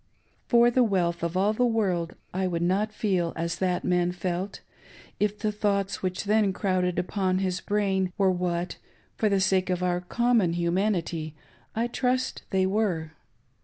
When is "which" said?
6.01-6.23